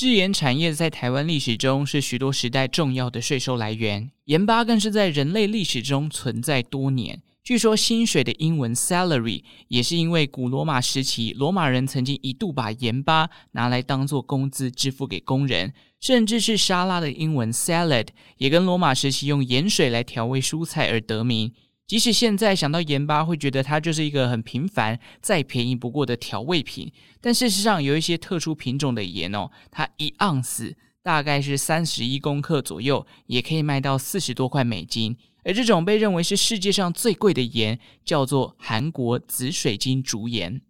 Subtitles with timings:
[0.00, 7.20] 制盐产业在台湾历史中是许多时代重要的税收来源，盐巴更是在人类历史中存在多年。
[7.44, 18.06] 据说薪水的英文 salary 也是因为古罗马时期，罗马人曾经一度把盐巴拿来当做工资支付给工人，甚至是沙拉的英文 salad
[18.38, 21.52] 也跟罗马时期用盐水来调味蔬菜而得名。
[21.90, 26.92] 即使现在想到盐巴，会觉得它就是一个很平凡、再便宜不过的调味品。
[27.20, 35.16] 但事实上，有一些特殊品种的盐哦，它一盎司大概是三十一公克左右，也可以卖到四十多块美金。
[35.42, 40.60] 而这种被认为是世界上最贵的盐，叫做韩国紫水晶竹盐。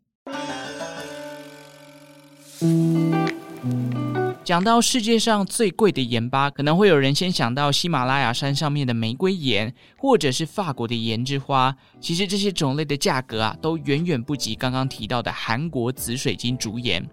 [4.42, 11.74] 讲到世界上最贵的盐巴，可能会有人先想到喜马拉雅山上面的玫瑰盐，或者是法国的盐之花。
[12.00, 17.06] 其实这些种类的价格啊，都远远不及刚刚提到的韩国紫水晶竹盐。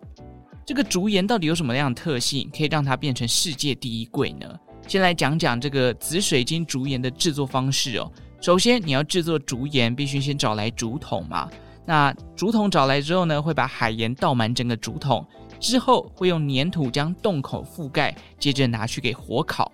[0.66, 4.48] 这个竹盐到底有什么样的特性，可以让它变成世界第一贵呢？
[4.88, 8.10] 先来讲讲这个紫水晶竹盐的制作方式哦。
[8.40, 11.50] 首先，你要制作竹盐，必须先找来竹筒嘛。
[11.86, 15.26] 那竹筒找来之后呢，会把海盐倒满整个竹筒。
[15.60, 19.72] 之后会用粘土将洞口覆盖，接着拿去给火烤。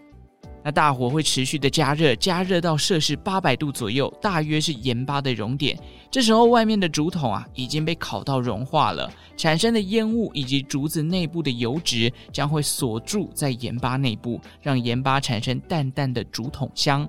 [0.65, 5.77] 那大火会持续的加热，加热到摄氏八百度左右，大约是盐巴的熔点。
[6.09, 17.05] 这时候外面的竹筒啊已经被烤到融化了，产生的烟雾以及竹子内部的油脂将会锁住在盐巴内部，让盐巴产生淡淡的竹筒香。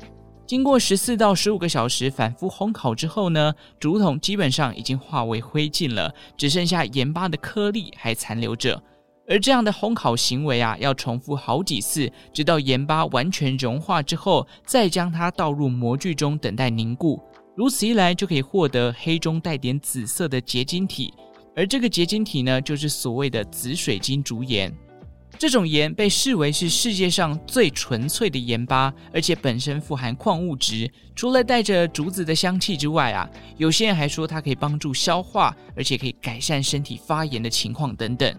[0.47, 8.83] 经过十四到十五个小时反复烘烤之后呢，竹筒基本上已经化为灰烬了，只剩下盐巴的颗粒还残留着。
[9.27, 17.19] 而这样的烘烤行为啊，要重复好几次，直到盐巴完全融化之后，再将它倒入模具中等待凝固。
[17.57, 21.15] 如此一来，就可以获得黑中带点紫色的结晶体，
[21.57, 24.71] 而这个结晶体呢，就是所谓的紫水晶竹盐。
[25.39, 30.91] 这种盐被视为是世界上最纯粹的盐巴，而且本身富含矿物质。
[31.15, 38.35] 除了带着竹子的香气之外啊，有些人还说它可以帮助消化，而且可以改善身体发炎的情况等等。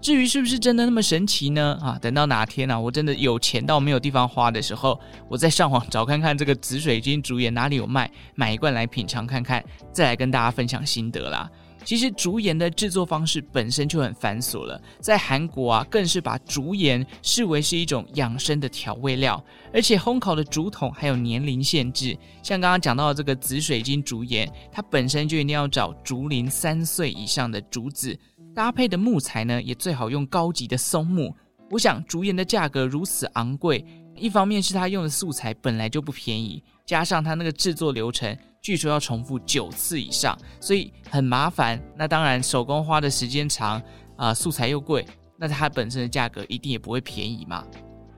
[0.00, 1.78] 至于是不是真的那么神奇呢？
[1.82, 11.50] 啊，等到哪天啊，我真的有钱到没有地方花的时候，我再上网找看看这个紫水晶竹盐哪里有卖，买一罐来品尝看看，再来跟大家分享心得啦。
[11.86, 19.42] 其实竹盐的制作方式本身就很繁琐了，在韩国啊，更是把竹盐视为是一种养生的调味料，
[19.72, 28.18] 而且烘烤的竹筒还有年龄限制，像刚刚讲到的这个紫水晶竹盐，它本身就一定要找竹龄三岁以上的竹子，
[28.52, 31.32] 搭配的木材呢，也最好用高级的松木。
[31.70, 33.84] 我想竹盐的价格如此昂贵，
[34.18, 38.36] 一方面是它用的素材本来就不便宜，加上它那个制作流程。
[38.62, 41.80] 据说要重复九次以上，所以很麻烦。
[41.96, 43.80] 那当然，手工花的时间长
[44.16, 45.06] 啊、素材又贵，
[45.38, 47.64] 那它本身的价格一定也不会便宜嘛。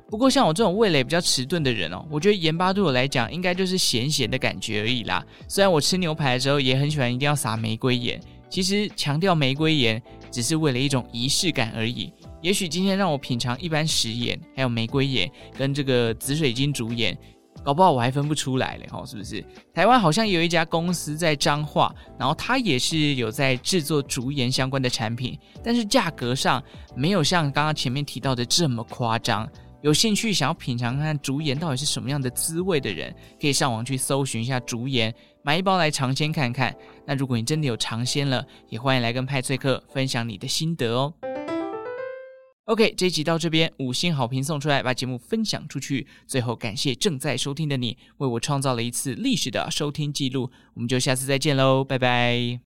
[0.09, 5.23] 不过像我这种味蕾比较迟钝的人哦，我觉得盐巴对我来讲应该就是咸咸的感觉而已啦。
[5.47, 12.11] 虽然我吃牛排的时候也很喜欢一定要撒玫瑰盐，其实强调玫瑰盐只是为了一种仪式感而已。
[12.41, 17.17] 也许今天让我品尝一般食盐，还有玫瑰盐跟这个紫水晶竹盐。
[17.65, 19.45] 搞不好我还分不出来嘞，吼，是不是？
[19.75, 26.63] 台湾好像有一家公司在彰化，然后它也是有在制作竹盐相关的产品，但是价格上
[26.95, 29.47] 没有像刚刚前面提到的这么夸张。
[29.81, 35.13] 有兴趣想要品尝看看竹盐到底是什么样的滋味的人，可以上网去搜寻一下竹盐，
[35.43, 36.75] 买一包来尝鲜看看。
[37.05, 41.13] 那如果你真的有尝鲜了，也欢迎来跟派翠克分享你的心得哦。
[42.69, 46.07] OK，这一集到这边，五星好评送出来，把节目分享出去。
[46.27, 50.51] 最后感谢正在收听的你，为我创造了一次历史的收听记录。
[50.75, 52.61] 我们就下次再见喽，拜拜。